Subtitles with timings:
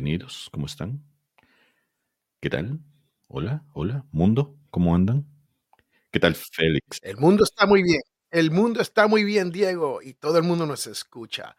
[0.00, 1.02] Bienvenidos, ¿cómo están?
[2.40, 2.78] ¿Qué tal?
[3.26, 5.26] Hola, hola, mundo, ¿cómo andan?
[6.12, 7.00] ¿Qué tal, Félix?
[7.02, 8.00] El mundo está muy bien.
[8.30, 11.56] El mundo está muy bien, Diego, y todo el mundo nos escucha.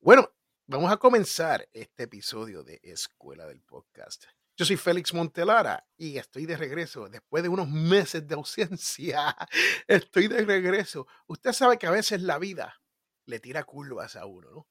[0.00, 0.32] Bueno,
[0.66, 4.24] vamos a comenzar este episodio de Escuela del Podcast.
[4.56, 9.36] Yo soy Félix Montelara y estoy de regreso después de unos meses de ausencia.
[9.86, 11.06] Estoy de regreso.
[11.28, 12.82] Usted sabe que a veces la vida
[13.26, 14.68] le tira curvas a uno, ¿no?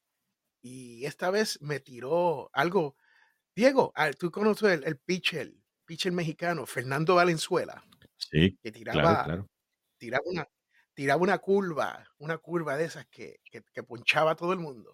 [0.61, 2.97] Y esta vez me tiró algo.
[3.55, 5.53] Diego, ah, tú conoces el, el pitcher,
[5.85, 7.83] pitcher mexicano, Fernando Valenzuela,
[8.17, 9.49] Sí, que claro, tiraba, claro.
[9.97, 10.47] tiraba una,
[10.93, 14.91] tiraba una curva, una curva de esas que, que, que ponchaba a todo el mundo.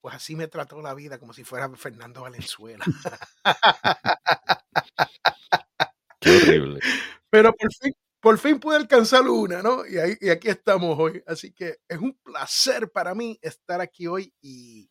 [0.00, 2.84] Pues así me trató la vida, como si fuera Fernando Valenzuela.
[6.20, 6.80] Qué horrible.
[7.30, 9.86] Pero por fin, por fin pude alcanzar una, ¿no?
[9.86, 11.22] Y, ahí, y aquí estamos hoy.
[11.26, 14.88] Así que es un placer para mí estar aquí hoy y,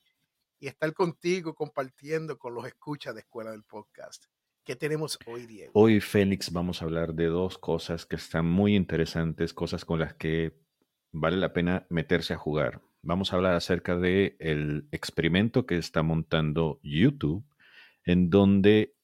[0.60, 4.26] y estar contigo compartiendo con los escuchas de Escuela del Podcast.
[4.64, 5.72] ¿Qué tenemos hoy, Diego?
[5.76, 10.16] Hoy, Félix, vamos a hablar de dos cosas que están muy interesantes, cosas con las
[10.16, 10.58] que
[11.12, 12.82] vale la pena meterse a jugar.
[13.04, 17.46] Vamos a hablar acerca de el experimento que está montando YouTube,
[18.06, 18.96] en donde,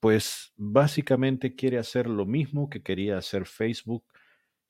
[0.00, 4.04] pues, básicamente quiere hacer lo mismo que quería hacer Facebook,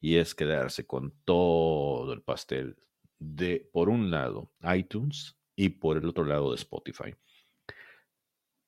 [0.01, 2.77] y es quedarse con todo el pastel
[3.19, 7.15] de, por un lado, iTunes y por el otro lado de Spotify.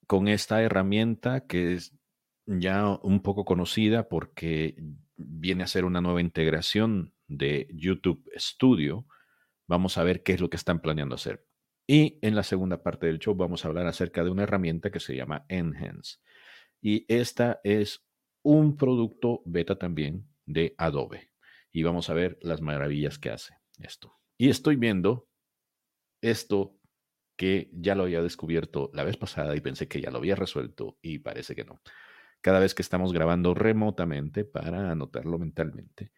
[0.07, 1.97] Con esta herramienta que es
[2.45, 4.77] ya un poco conocida porque
[5.17, 9.07] viene a ser una nueva integración de YouTube Studio,
[9.67, 11.47] vamos a ver qué es lo que están planeando hacer.
[11.87, 15.01] Y en la segunda parte del show vamos a hablar acerca de una herramienta que
[15.01, 16.19] se llama Enhance.
[16.83, 18.05] Y esta es
[18.42, 21.31] un producto beta también de Adobe.
[21.73, 24.14] Y vamos a ver las maravillas que hace esto.
[24.36, 25.27] Y estoy viendo
[26.20, 26.79] esto
[27.42, 30.97] que ya lo había descubierto la vez pasada y pensé que ya lo había resuelto
[31.03, 31.80] y parece que no.
[32.41, 36.13] Cada vez que estamos grabando remotamente para anotarlo mentalmente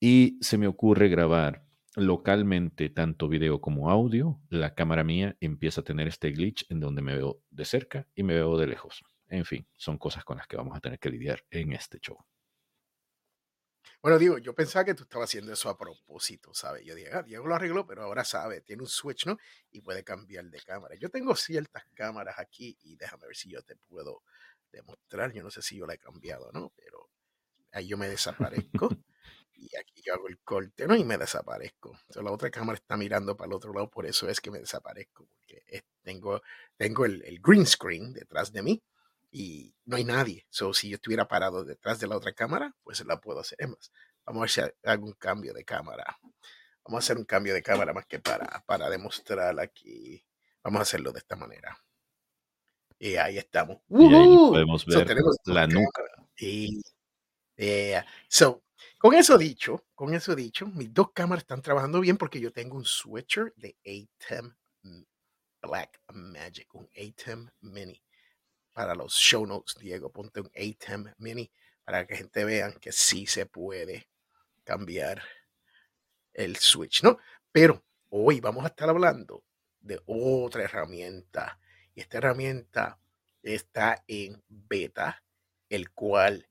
[0.00, 5.84] y se me ocurre grabar localmente tanto video como audio, la cámara mía empieza a
[5.84, 9.04] tener este glitch en donde me veo de cerca y me veo de lejos.
[9.28, 12.16] En fin, son cosas con las que vamos a tener que lidiar en este show.
[14.02, 16.84] Bueno, Diego, yo pensaba que tú estabas haciendo eso a propósito, ¿sabes?
[16.84, 19.36] Yo dije, ah, Diego lo arregló, pero ahora sabe, tiene un switch, ¿no?
[19.70, 20.94] Y puede cambiar de cámara.
[20.96, 24.22] Yo tengo ciertas cámaras aquí y déjame ver si yo te puedo
[24.72, 25.32] demostrar.
[25.32, 26.72] Yo no sé si yo la he cambiado, ¿no?
[26.76, 27.08] Pero
[27.72, 28.90] ahí yo me desaparezco
[29.54, 30.96] y aquí yo hago el corte, ¿no?
[30.96, 31.92] Y me desaparezco.
[32.02, 34.60] Entonces, la otra cámara está mirando para el otro lado, por eso es que me
[34.60, 36.42] desaparezco, porque es- tengo,
[36.76, 38.82] tengo el, el green screen detrás de mí
[39.30, 40.46] y no hay nadie.
[40.50, 43.56] So, si yo estuviera parado detrás de la otra cámara, pues la puedo hacer.
[43.60, 43.92] Es más,
[44.24, 46.18] vamos a ver si ha- hago un cambio de cámara.
[46.84, 50.24] Vamos a hacer un cambio de cámara más que para, para demostrar aquí.
[50.64, 51.78] Vamos a hacerlo de esta manera.
[52.98, 53.78] Y ahí estamos.
[53.88, 56.02] Y ahí podemos So, ver tenemos dos la nuca.
[56.38, 56.82] Y,
[57.56, 58.64] eh, so,
[58.98, 62.76] con eso dicho, con eso dicho, mis dos cámaras están trabajando bien porque yo tengo
[62.76, 64.54] un switcher de ATEM
[65.62, 68.02] Black Magic, un ATEM Mini.
[68.80, 71.52] Para los show notes, Diego, ponte un ATEM Mini
[71.84, 74.08] para que gente vean que sí se puede
[74.64, 75.22] cambiar
[76.32, 77.18] el switch, ¿no?
[77.52, 79.44] Pero hoy vamos a estar hablando
[79.80, 81.60] de otra herramienta.
[81.94, 82.98] Y esta herramienta
[83.42, 85.22] está en beta,
[85.68, 86.48] el cual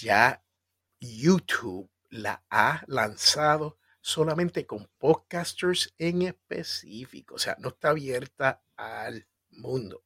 [0.00, 0.44] ya
[1.00, 7.34] YouTube la ha lanzado solamente con podcasters en específico.
[7.34, 10.05] O sea, no está abierta al mundo.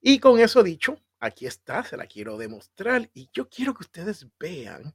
[0.00, 3.10] Y con eso dicho, aquí está, se la quiero demostrar.
[3.14, 4.94] Y yo quiero que ustedes vean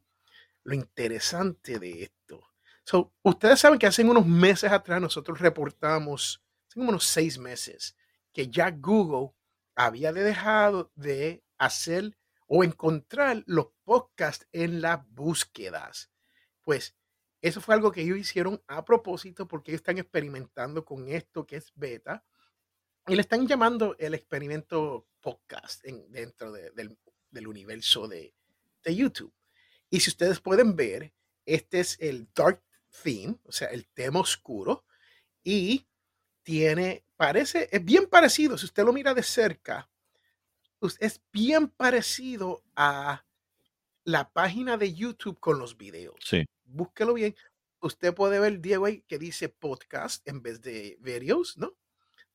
[0.63, 2.41] lo interesante de esto.
[2.83, 7.95] So, ustedes saben que hace unos meses atrás nosotros reportamos, hace unos seis meses,
[8.33, 9.33] que ya Google
[9.75, 12.17] había dejado de hacer
[12.47, 16.11] o encontrar los podcasts en las búsquedas.
[16.61, 16.95] Pues
[17.41, 21.57] eso fue algo que ellos hicieron a propósito porque ellos están experimentando con esto que
[21.57, 22.23] es beta
[23.07, 26.97] y le están llamando el experimento podcast en- dentro de- del,
[27.29, 28.33] del universo de,
[28.83, 29.33] de YouTube.
[29.89, 31.11] Y si ustedes pueden ver,
[31.45, 32.61] este es el dark
[33.03, 34.85] theme, o sea, el tema oscuro,
[35.43, 35.85] y
[36.43, 39.89] tiene, parece, es bien parecido, si usted lo mira de cerca,
[40.99, 43.23] es bien parecido a
[44.03, 46.15] la página de YouTube con los videos.
[46.23, 47.35] Sí, Búsquelo bien.
[47.81, 51.75] Usted puede ver, Diego, ahí que dice podcast en vez de videos, ¿no?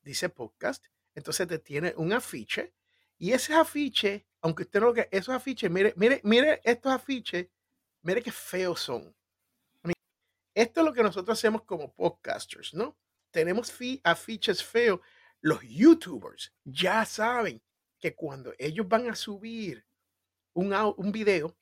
[0.07, 0.87] Dice podcast.
[1.17, 2.73] Entonces te tiene un afiche
[3.19, 7.49] y ese afiche, aunque usted no lo que esos afiches, mire, mire, mire estos afiches,
[8.03, 9.13] mire qué feos son.
[10.55, 12.97] Esto es lo que nosotros hacemos como podcasters, ¿no?
[13.33, 15.01] Tenemos fi- afiches feos.
[15.41, 17.61] Los YouTubers ya saben
[17.99, 19.85] que cuando ellos van a subir
[20.55, 21.57] un, un video,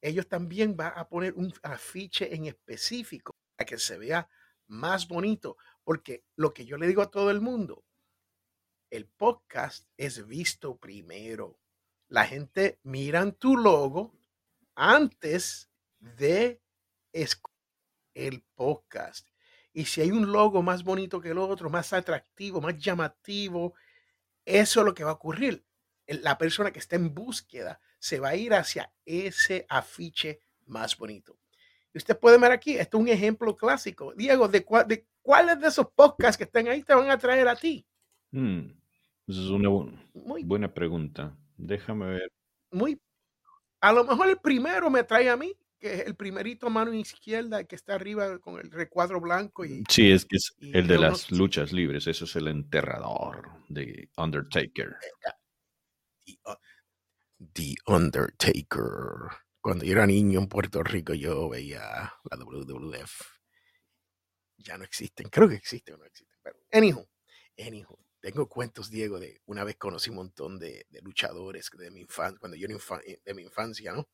[0.00, 4.28] ellos también van a poner un afiche en específico para que se vea
[4.66, 5.56] más bonito.
[5.84, 7.83] Porque lo que yo le digo a todo el mundo,
[8.96, 11.58] el podcast es visto primero.
[12.08, 14.14] La gente mira tu logo
[14.76, 15.68] antes
[15.98, 16.62] de
[18.14, 19.28] el podcast.
[19.72, 23.74] Y si hay un logo más bonito que el otro, más atractivo, más llamativo,
[24.44, 25.64] eso es lo que va a ocurrir.
[26.06, 31.36] La persona que está en búsqueda se va a ir hacia ese afiche más bonito.
[31.92, 34.14] Y usted puede ver aquí, esto es un ejemplo clásico.
[34.14, 37.56] Diego, ¿de, de cuáles de esos podcasts que están ahí te van a traer a
[37.56, 37.84] ti?
[38.30, 38.83] Hmm,
[39.26, 41.36] es una muy, buena pregunta.
[41.56, 42.32] Déjame ver.
[42.70, 43.00] Muy.
[43.80, 47.64] A lo mejor el primero me trae a mí, que es el primerito mano izquierda
[47.64, 49.64] que está arriba con el recuadro blanco.
[49.64, 52.06] Y, sí, es que es el de las luchas libres.
[52.06, 54.96] Eso es el enterrador de Undertaker.
[57.52, 59.28] The Undertaker.
[59.60, 63.22] Cuando yo era niño en Puerto Rico, yo veía la WWF.
[64.58, 65.28] Ya no existen.
[65.30, 66.38] Creo que existen o no existen.
[66.42, 67.06] Pero, anywho,
[67.58, 72.38] anywho, tengo cuentos, Diego, de una vez conocí un montón de, luchadores de mi infancia,
[72.38, 72.76] cuando yo era
[73.06, 74.08] eh, de mi infancia, ¿no?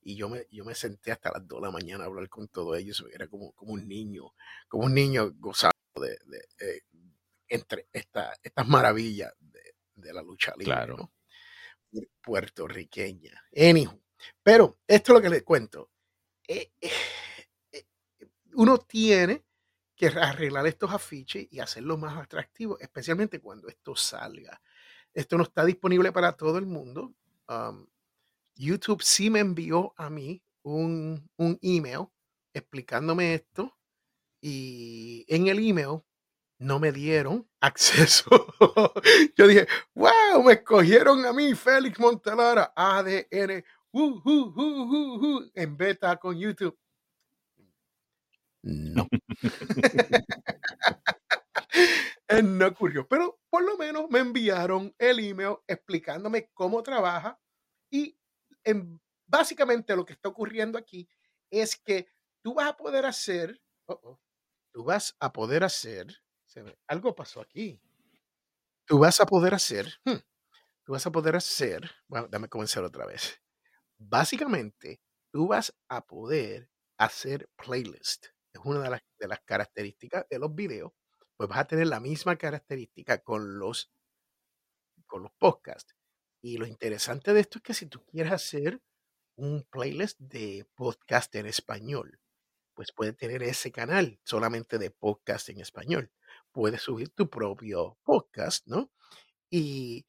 [0.00, 2.48] Y yo me, yo me senté hasta las 2 de la mañana a hablar con
[2.48, 3.04] todos ellos.
[3.12, 4.34] Era como, como un niño,
[4.68, 6.18] como un niño gozando de,
[6.58, 6.80] eh,
[7.48, 10.74] entre esta, estas maravillas de, la lucha libre.
[10.74, 11.12] Claro
[12.22, 13.44] puertorriqueña.
[13.56, 14.00] Anywho,
[14.42, 15.90] pero esto es lo que les cuento.
[16.46, 16.90] Eh, eh,
[17.72, 17.86] eh,
[18.54, 19.44] uno tiene
[20.08, 24.60] arreglar estos afiches y hacerlos más atractivos, especialmente cuando esto salga.
[25.14, 27.14] Esto no está disponible para todo el mundo.
[27.48, 27.86] Um,
[28.54, 32.06] YouTube sí me envió a mí un, un email
[32.54, 33.76] explicándome esto
[34.40, 36.02] y en el email
[36.58, 38.54] no me dieron acceso.
[39.36, 43.64] Yo dije, wow, me escogieron a mí, Félix Montelara, ADN,
[45.54, 46.76] en beta con YouTube.
[48.62, 49.08] No.
[52.42, 57.38] No ocurrió, pero por lo menos me enviaron el email explicándome cómo trabaja
[57.90, 58.16] y
[58.64, 61.08] en, básicamente lo que está ocurriendo aquí
[61.50, 62.06] es que
[62.42, 63.60] tú vas a poder hacer,
[64.72, 66.22] tú vas a poder hacer
[66.86, 67.80] algo pasó aquí.
[68.86, 70.18] Tú vas a poder hacer, hmm,
[70.84, 73.40] tú vas a poder hacer, bueno, dame comenzar otra vez.
[73.98, 75.00] Básicamente,
[75.30, 76.68] tú vas a poder
[76.98, 78.26] hacer playlist.
[78.52, 80.92] Es una de las, de las características de los videos.
[81.36, 83.90] Pues vas a tener la misma característica con los,
[85.06, 85.94] con los podcasts.
[86.40, 88.80] Y lo interesante de esto es que si tú quieres hacer
[89.36, 92.20] un playlist de podcast en español,
[92.74, 96.12] pues puedes tener ese canal solamente de podcast en español
[96.52, 98.90] puedes subir tu propio podcast, ¿no?
[99.50, 100.06] Y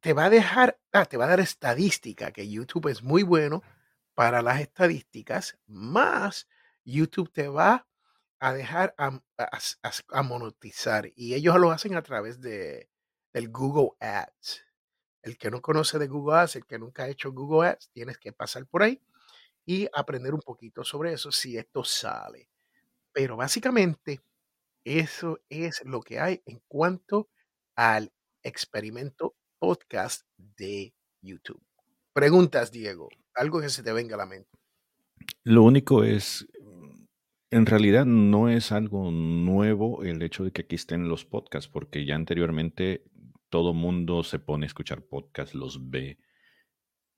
[0.00, 3.62] te va a dejar, ah, te va a dar estadística, que YouTube es muy bueno
[4.14, 6.46] para las estadísticas, más
[6.86, 7.86] YouTube te va
[8.38, 12.88] a dejar a, monetizar y ellos lo hacen a través de,
[13.32, 14.64] del Google Ads.
[15.22, 18.18] El que no conoce de Google Ads, el que nunca ha hecho Google Ads, tienes
[18.18, 19.02] que pasar por ahí
[19.64, 22.48] y aprender un poquito sobre eso si esto sale.
[23.12, 24.20] Pero básicamente
[24.84, 27.28] eso es lo que hay en cuanto
[27.74, 28.12] al
[28.42, 31.60] experimento podcast de YouTube.
[32.12, 33.08] Preguntas, Diego.
[33.34, 34.48] Algo que se te venga a la mente.
[35.42, 36.46] Lo único es,
[37.56, 42.04] en realidad no es algo nuevo el hecho de que aquí estén los podcasts, porque
[42.04, 43.04] ya anteriormente
[43.48, 46.18] todo mundo se pone a escuchar podcasts, los ve.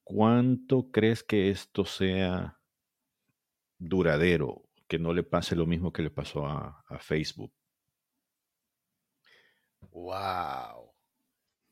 [0.05, 2.61] ¿Cuánto crees que esto sea
[3.79, 4.63] duradero?
[4.87, 7.53] Que no le pase lo mismo que le pasó a, Facebook.
[9.91, 10.93] Wow.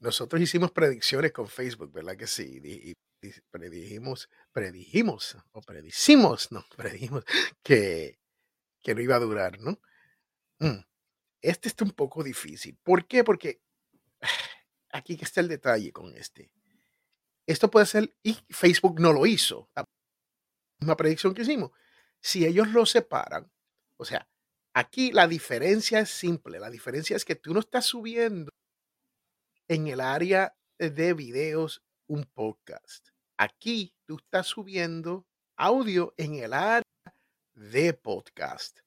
[0.01, 2.61] Nosotros hicimos predicciones con Facebook, ¿verdad que sí?
[2.63, 2.95] Y,
[3.51, 7.25] predijimos, predijimos, o predicimos, no, predijimos
[7.63, 8.19] que,
[8.87, 9.81] que no iba a durar, ¿no?
[10.61, 10.79] Mm,
[11.43, 12.79] este está un poco difícil.
[12.85, 13.25] ¿Por qué?
[13.25, 13.61] Porque
[14.93, 16.53] aquí está el detalle con este.
[17.49, 19.69] Esto puede ser, y Facebook no lo hizo,
[20.79, 21.73] la predicción que hicimos.
[22.21, 23.51] Si ellos lo separan,
[23.97, 24.29] o sea,
[24.79, 26.61] Aquí la diferencia es simple.
[26.61, 28.51] La diferencia es que tú no estás subiendo
[29.69, 33.09] en el área de videos un podcast.
[33.39, 35.27] Aquí tú estás subiendo
[35.57, 36.83] audio en el área
[37.57, 38.81] de podcast.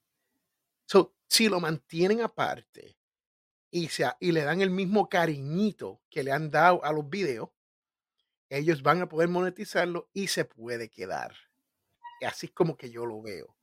[0.86, 2.96] So, si lo mantienen aparte
[3.70, 7.50] y, y le dan el mismo cariñito que le han dado a los videos,
[8.48, 11.34] ellos van a poder monetizarlo y se puede quedar.
[12.26, 13.56] Así como que yo lo veo.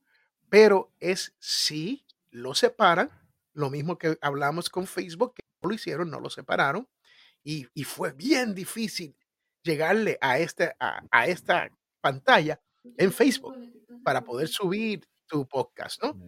[0.48, 3.10] Pero es sí lo separan,
[3.52, 6.88] lo mismo que hablamos con Facebook, lo hicieron, no lo separaron
[7.42, 9.16] y, y fue bien difícil
[9.62, 12.60] llegarle a, este, a, a esta pantalla
[12.96, 13.56] en Facebook
[14.04, 16.18] para poder subir tu podcast, ¿no?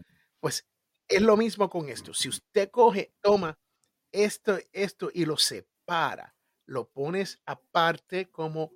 [0.40, 0.66] Pues
[1.08, 2.14] es lo mismo con esto.
[2.14, 3.58] Si usted coge, toma
[4.12, 6.34] esto, esto y lo separa,
[6.66, 8.72] lo pones aparte como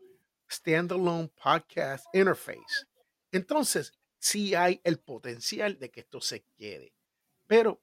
[0.50, 2.87] standalone podcast interface.
[3.33, 6.95] Entonces, sí hay el potencial de que esto se quede.
[7.47, 7.83] Pero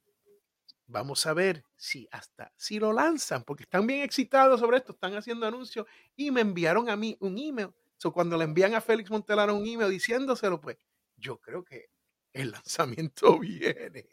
[0.88, 5.16] vamos a ver si hasta si lo lanzan, porque están bien excitados sobre esto, están
[5.16, 7.70] haciendo anuncios y me enviaron a mí un email.
[8.10, 10.77] Cuando le envían a Félix Montelar un email diciéndoselo, pues
[11.17, 11.89] yo creo que
[12.34, 14.08] el lanzamiento viene.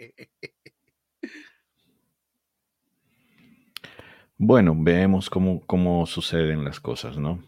[4.37, 7.43] Bueno, veamos cómo, cómo suceden las cosas, ¿no?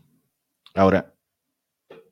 [0.74, 1.14] Ahora,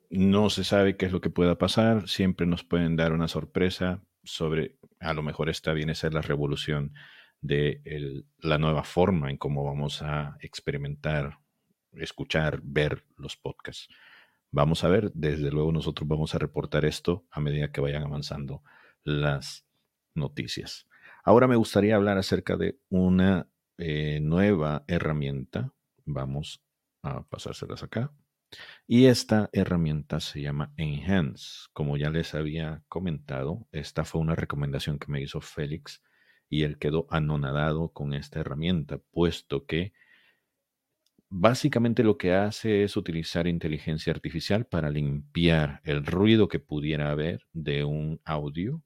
[0.09, 4.03] no se sabe qué es lo que pueda pasar, siempre nos pueden dar una sorpresa
[4.23, 6.93] sobre, a lo mejor esta viene a ser la revolución
[7.41, 11.39] de la nueva forma en cómo vamos a experimentar,
[11.93, 13.87] escuchar, ver los podcasts.
[14.51, 18.63] Vamos a ver, desde luego nosotros vamos a reportar esto a medida que vayan avanzando
[19.03, 19.65] las
[20.15, 20.87] noticias.
[21.23, 25.73] Ahora me gustaría hablar acerca de una eh, nueva herramienta.
[26.05, 26.63] Vamos
[27.03, 28.11] a pasárselas acá.
[28.87, 31.67] Y esta herramienta se llama Enhance.
[31.71, 36.01] Como ya les había comentado, esta fue una recomendación que me hizo Félix
[36.49, 39.93] y él quedó anonadado con esta herramienta, puesto que
[41.29, 47.47] básicamente lo que hace es utilizar inteligencia artificial para limpiar el ruido que pudiera haber
[47.53, 48.81] de un audio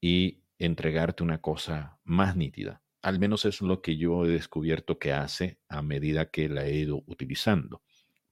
[0.00, 2.82] y entregarte una cosa más nítida.
[3.02, 6.74] Al menos es lo que yo he descubierto que hace a medida que la he
[6.74, 7.82] ido utilizando.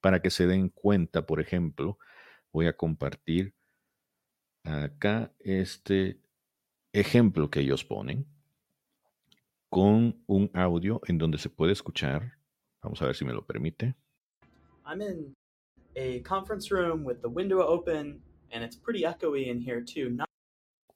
[0.01, 1.99] Para que se den cuenta, por ejemplo,
[2.53, 3.55] voy a compartir
[4.65, 6.21] acá este
[6.93, 8.27] ejemplo que ellos ponen
[9.69, 12.42] con un audio en donde se puede escuchar
[12.83, 13.95] Vamos a ver si me lo permite.
[14.85, 15.35] I'm in
[15.97, 18.21] a conference room with the window open
[18.51, 20.11] and it's pretty echoey in here too.
[20.11, 20.29] Not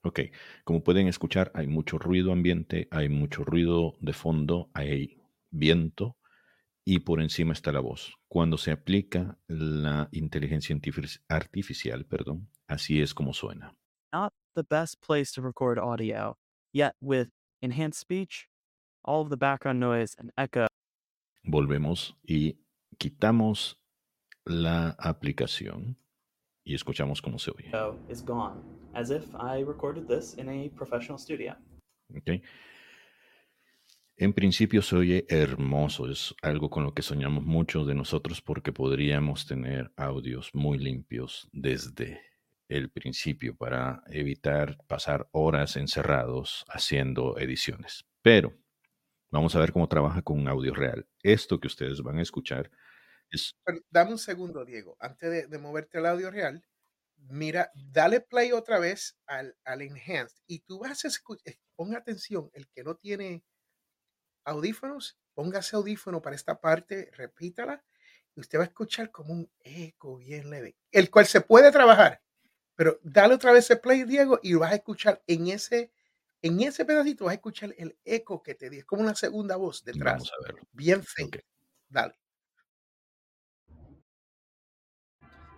[0.03, 0.31] ok,
[0.65, 6.17] como pueden escuchar, hay mucho ruido ambiente, hay mucho ruido de fondo, hay viento
[6.85, 8.15] y por encima está la voz.
[8.29, 10.77] Cuando se aplica la inteligencia
[11.29, 13.75] artificial, perdón, así es como suena.
[14.13, 16.37] Not the best place to record audio,
[16.73, 17.29] yet with
[17.61, 18.49] enhanced speech,
[19.05, 20.67] all of the background noise and echo
[21.47, 22.59] volvemos y
[22.99, 23.81] quitamos
[24.45, 25.99] la aplicación
[26.65, 27.71] y escuchamos cómo se oye.
[28.25, 28.61] Gone,
[28.95, 31.57] as if I recorded this in a professional studio.
[32.19, 32.43] Okay.
[34.19, 38.73] En principio se oye hermoso, es algo con lo que soñamos muchos de nosotros porque
[38.73, 42.23] podríamos tener audios muy limpios desde
[42.69, 48.07] el principio para evitar pasar horas encerrados haciendo ediciones.
[48.23, 48.55] Pero
[49.37, 51.07] Vamos a ver cómo trabaja con audio real.
[51.23, 52.71] Esto que ustedes van a escuchar
[53.31, 53.55] es...
[53.91, 54.97] dame un segundo, Diego.
[54.99, 56.65] Antes de, moverte al audio real,
[57.19, 61.99] mira, dale play otra vez al, al Enhanced y tú vas a escuchar, eh, ponga
[61.99, 63.45] atención, el que no tiene
[64.47, 67.85] audífonos, póngase audífono para esta parte, repítala,
[68.35, 72.23] y usted va a escuchar como un eco bien leve, el cual se puede trabajar,
[72.75, 75.93] pero dale otra vez el play, Diego, y vas a escuchar en ese
[76.47, 79.57] en ese pedacito vas a escuchar el eco que te di, es como una segunda
[79.57, 80.15] voz detrás.
[80.15, 80.63] Vamos a verlo.
[80.73, 81.01] Bien.
[81.01, 81.41] Okay.
[81.89, 82.13] Dale.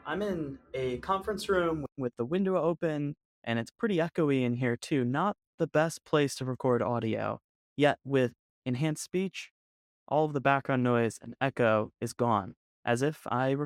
[0.06, 3.14] I'm in a conference room with the window open
[3.44, 5.04] and it's pretty echoey in here too.
[5.04, 7.40] Not the best place to record audio.
[7.76, 8.32] Yet with
[8.64, 9.52] enhanced speech,
[10.08, 12.54] all of the background noise and echo is gone,
[12.84, 13.56] as if I.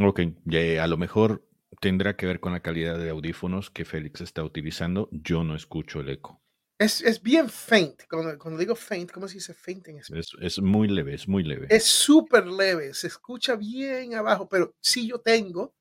[0.00, 1.40] Ok, ya, a lo mejor
[1.80, 5.08] tendrá que ver con la calidad de audífonos que Félix está utilizando.
[5.12, 6.42] Yo no escucho el eco.
[6.78, 8.02] Es, es bien faint.
[8.08, 10.20] Cuando, cuando, digo faint, ¿cómo se dice faint en español?
[10.20, 11.66] Es, es muy leve, es muy leve.
[11.70, 15.74] Es súper leve, se escucha bien abajo, pero sí yo tengo,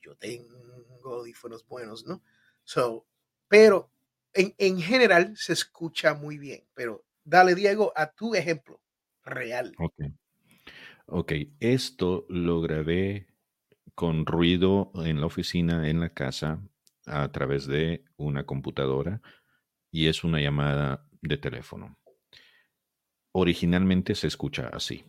[0.00, 0.56] yo tengo
[1.04, 2.22] audífonos buenos, ¿no?
[2.64, 3.06] So,
[3.46, 3.92] pero
[4.32, 6.66] en, en general se escucha muy bien.
[6.74, 8.80] Pero dale, Diego, a tu ejemplo
[9.22, 9.72] real.
[9.78, 9.94] Ok.
[11.08, 13.28] Ok, esto lo grabé
[13.94, 16.60] con ruido en la oficina, en la casa,
[17.06, 19.20] a través de una computadora
[19.90, 21.96] y es una llamada de teléfono.
[23.32, 25.04] Originalmente se escucha así.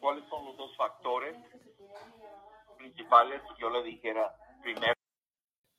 [0.00, 1.36] ¿Cuáles son los dos factores
[2.78, 3.42] principales?
[3.60, 4.94] Yo le dijera primero.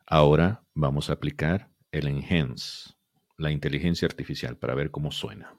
[0.05, 2.93] Ahora vamos a aplicar el Enhance,
[3.37, 5.57] la inteligencia artificial, para ver cómo suena.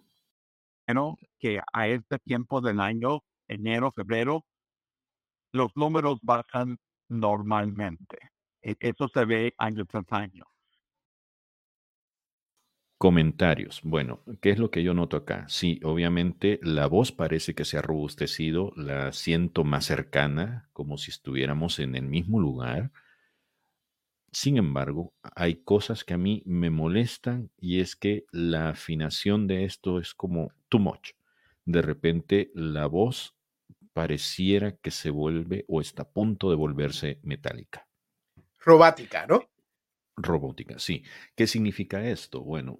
[0.86, 4.44] Bueno, que a este tiempo del año, enero, febrero,
[5.52, 6.78] los números bajan
[7.08, 8.18] normalmente.
[8.62, 10.44] E, eso se ve año tras año.
[12.98, 13.80] Comentarios.
[13.82, 15.44] Bueno, ¿qué es lo que yo noto acá?
[15.48, 21.10] Sí, obviamente la voz parece que se ha robustecido, la siento más cercana, como si
[21.10, 22.92] estuviéramos en el mismo lugar.
[24.30, 29.64] Sin embargo, hay cosas que a mí me molestan y es que la afinación de
[29.64, 31.10] esto es como too much.
[31.64, 33.34] De repente la voz
[33.92, 37.86] pareciera que se vuelve o está a punto de volverse metálica.
[38.58, 39.48] Robática, ¿no?
[40.16, 41.04] Robótica, sí.
[41.34, 42.42] ¿Qué significa esto?
[42.42, 42.78] Bueno,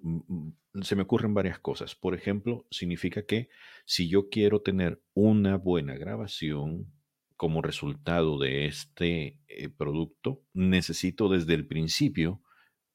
[0.81, 1.95] se me ocurren varias cosas.
[1.95, 3.49] Por ejemplo, significa que
[3.85, 6.91] si yo quiero tener una buena grabación
[7.35, 12.41] como resultado de este eh, producto, necesito desde el principio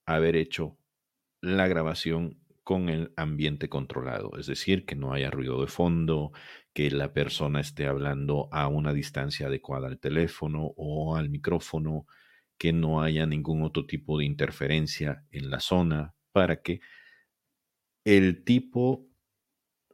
[0.07, 0.79] haber hecho
[1.41, 6.33] la grabación con el ambiente controlado, es decir, que no haya ruido de fondo,
[6.75, 12.05] que la persona esté hablando a una distancia adecuada al teléfono o al micrófono,
[12.59, 16.83] que no haya ningún otro tipo de interferencia en la zona para que
[18.05, 19.09] el tipo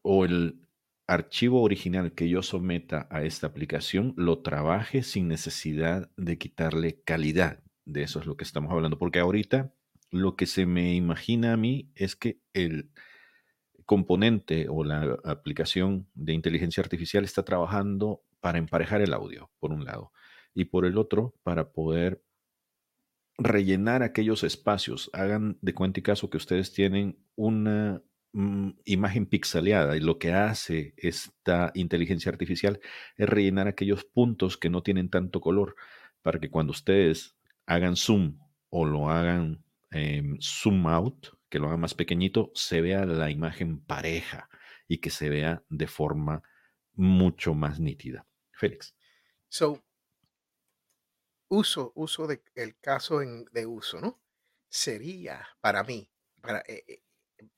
[0.03, 0.67] o el
[1.07, 7.63] archivo original que yo someta a esta aplicación lo trabaje sin necesidad de quitarle calidad.
[7.85, 9.73] De eso es lo que estamos hablando, porque ahorita
[10.15, 12.91] lo que se me imagina a mí es que el
[13.85, 19.85] componente o la aplicación de inteligencia artificial está trabajando para emparejar el audio, por un
[19.85, 20.13] lado,
[20.55, 22.23] y por el otro, para poder
[23.39, 25.11] rellenar aquellos espacios.
[25.13, 28.01] Hagan de cuenta y caso que ustedes tienen una
[28.33, 32.79] mm, imagen pixeleada y lo que hace esta inteligencia artificial
[33.17, 35.75] es rellenar aquellos puntos que no tienen tanto color
[36.23, 37.35] para que cuando ustedes
[37.67, 38.39] hagan zoom
[38.71, 39.64] o lo hagan
[39.95, 44.49] em, zoom out, que lo hagan más pequeñito, se vea la imagen pareja
[44.89, 46.43] y que se vea de forma
[46.95, 48.27] mucho más nítida.
[48.53, 48.95] Félix.
[49.49, 49.85] So,
[51.49, 54.21] uso, uso de, el caso de uso, ¿no?
[54.69, 57.03] Sería para mí, para, eh, eh,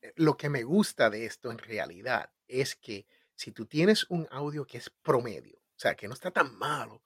[0.01, 4.27] eh, lo que me gusta de esto en realidad es que si tú tienes un
[4.31, 7.03] audio que es promedio, o sea, que no está tan malo,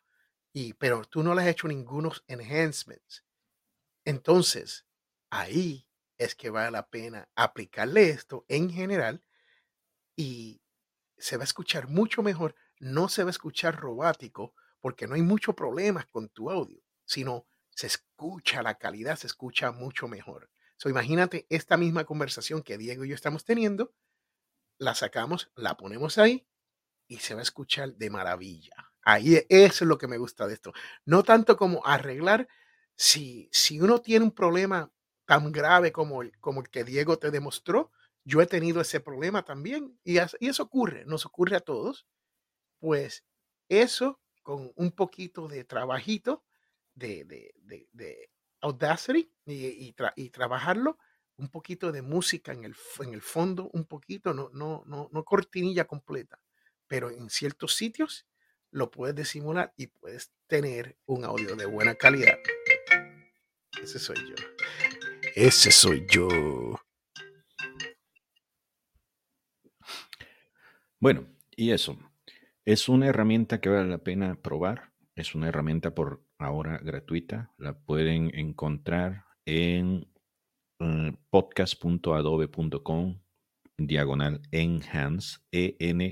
[0.53, 3.25] y, pero tú no le has hecho ningunos enhancements,
[4.05, 4.85] entonces
[5.31, 9.23] ahí es que vale la pena aplicarle esto en general
[10.15, 10.61] y
[11.17, 15.23] se va a escuchar mucho mejor, no se va a escuchar robótico porque no hay
[15.23, 20.49] mucho problemas con tu audio, sino se escucha la calidad, se escucha mucho mejor.
[20.77, 23.93] So, imagínate esta misma conversación que Diego y yo estamos teniendo,
[24.77, 26.47] la sacamos, la ponemos ahí
[27.07, 28.91] y se va a escuchar de maravilla.
[29.03, 30.73] Ahí e, es lo que me gusta de esto.
[31.05, 32.47] No tanto como arreglar
[32.95, 34.91] si, si uno tiene un problema
[35.31, 37.89] tan grave como el, como el que Diego te demostró,
[38.25, 42.05] yo he tenido ese problema también y, y eso ocurre, nos ocurre a todos.
[42.79, 43.23] Pues
[43.69, 46.43] eso con un poquito de trabajito
[46.95, 50.97] de, de, Audacity y, y, trabajarlo,
[51.37, 55.23] un poquito de música en el, en el fondo, un poquito, no, no, no, no
[55.23, 56.41] cortinilla completa,
[56.87, 58.27] pero en ciertos sitios
[58.69, 62.37] lo puedes disimular y puedes tener un audio de buena calidad.
[63.81, 64.60] Ese soy yo.
[65.35, 66.27] Ese soy yo.
[70.99, 71.97] Bueno, y eso.
[72.65, 74.91] Es una herramienta que vale la pena probar.
[75.15, 77.53] Es una herramienta por ahora gratuita.
[77.57, 80.07] La pueden encontrar en
[80.79, 83.21] eh, podcast.adobe.com
[83.77, 86.09] diagonal enhance, E-N-H-A-N-C-E.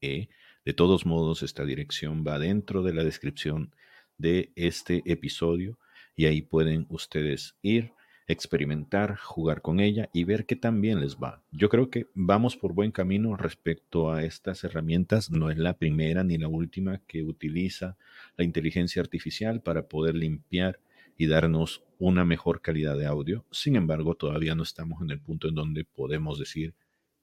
[0.00, 0.28] E.
[0.64, 3.74] De todos modos, esta dirección va dentro de la descripción
[4.16, 5.78] de este episodio
[6.18, 7.92] y ahí pueden ustedes ir
[8.26, 11.44] experimentar, jugar con ella y ver qué también les va.
[11.52, 15.30] Yo creo que vamos por buen camino respecto a estas herramientas.
[15.30, 17.96] No es la primera ni la última que utiliza
[18.36, 20.80] la inteligencia artificial para poder limpiar
[21.16, 23.46] y darnos una mejor calidad de audio.
[23.52, 26.74] Sin embargo, todavía no estamos en el punto en donde podemos decir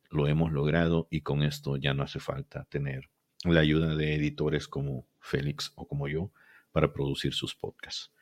[0.09, 3.09] lo hemos logrado y con esto ya no hace falta tener
[3.43, 6.31] la ayuda de editores como Félix o como yo
[6.71, 8.14] para producir sus podcasts.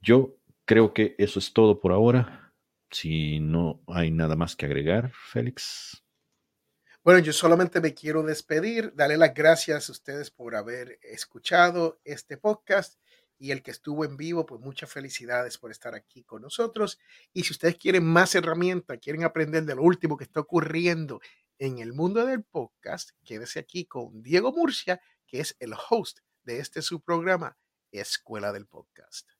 [0.00, 2.52] Yo Creo que eso es todo por ahora.
[2.90, 6.04] Si no hay nada más que agregar, Félix.
[7.02, 12.36] Bueno, yo solamente me quiero despedir, darle las gracias a ustedes por haber escuchado este
[12.36, 13.00] podcast
[13.38, 17.00] y el que estuvo en vivo, pues muchas felicidades por estar aquí con nosotros.
[17.32, 21.22] Y si ustedes quieren más herramientas, quieren aprender de lo último que está ocurriendo
[21.58, 26.58] en el mundo del podcast, quédese aquí con Diego Murcia, que es el host de
[26.58, 27.56] este su programa,
[27.90, 29.37] Escuela del Podcast.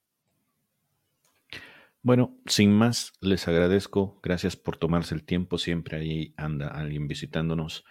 [2.03, 4.21] Bueno, sin más, les agradezco.
[4.23, 5.59] Gracias por tomarse el tiempo.
[5.59, 7.85] Siempre ahí anda alguien visitándonos.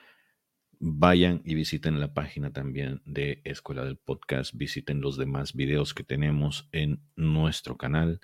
[0.80, 4.54] Vayan y visiten la página también de Escuela del Podcast.
[4.56, 8.22] Visiten los demás videos que tenemos en nuestro canal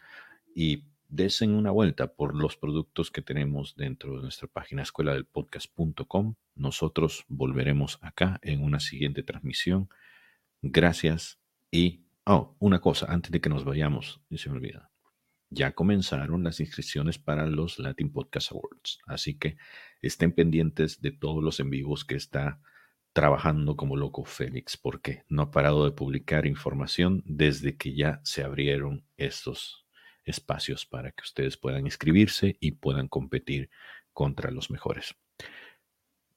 [0.56, 5.26] y desen una vuelta por los productos que tenemos dentro de nuestra página escuela del
[5.26, 6.36] podcast.com.
[6.56, 9.90] Nosotros volveremos acá en una siguiente transmisión.
[10.62, 11.40] Gracias
[11.72, 14.93] y, oh, una cosa, antes de que nos vayamos, y se me olvida.
[15.54, 19.56] Ya comenzaron las inscripciones para los Latin Podcast Awards, así que
[20.02, 22.60] estén pendientes de todos los en vivos que está
[23.14, 28.44] trabajando como loco Félix, porque no ha parado de publicar información desde que ya se
[28.44, 29.86] abrieron estos
[30.26, 33.70] espacios para que ustedes puedan inscribirse y puedan competir
[34.12, 35.16] contra los mejores.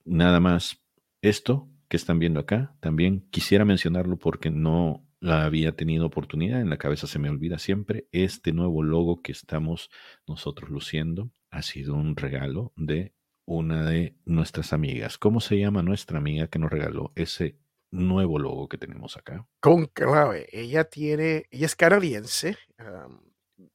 [0.05, 0.85] Nada más
[1.23, 6.79] esto que están viendo acá, también quisiera mencionarlo porque no había tenido oportunidad, en la
[6.79, 9.91] cabeza se me olvida siempre, este nuevo logo que estamos
[10.27, 15.19] nosotros luciendo ha sido un regalo de una de nuestras amigas.
[15.19, 17.59] ¿Cómo se llama nuestra amiga que nos regaló ese
[17.91, 19.47] nuevo logo que tenemos acá?
[19.61, 20.49] Con clave.
[20.53, 22.59] Ella tiene, ella es canadiense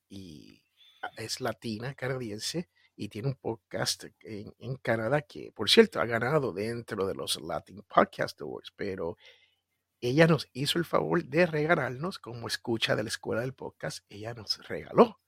[0.09, 0.61] y
[1.17, 6.53] es latina canadiense y tiene un podcast en, en, Canadá que, por cierto, ha ganado
[6.53, 9.17] dentro de los Latin Podcast Awards, pero
[10.01, 14.33] ella nos hizo el favor de regalarnos, como escucha de la escuela del podcast, ella
[14.33, 15.19] nos regaló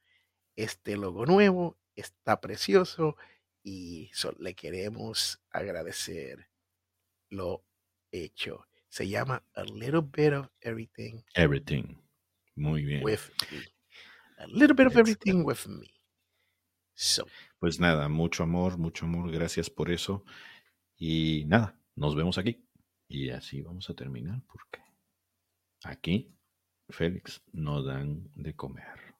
[0.55, 3.15] este logo nuevo, está precioso
[3.63, 6.49] y le queremos agradecer
[7.29, 7.65] lo
[8.11, 8.67] hecho.
[8.89, 11.21] Se llama A Little Bit of Everything.
[11.35, 11.95] Everything.
[12.55, 13.03] Muy bien.
[13.03, 13.59] With me.
[14.37, 15.91] A little bit of everything with me.
[16.93, 17.25] So.
[17.59, 19.31] Pues nada, mucho amor, mucho amor.
[19.31, 20.23] Gracias por eso.
[20.97, 22.63] Y nada, nos vemos aquí.
[23.13, 24.81] Y así vamos a terminar porque
[25.83, 26.35] aquí,
[26.89, 29.13] Félix, no dan de comer.